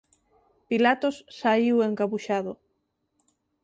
[0.69, 2.53] Pilatos saíu encabuxado.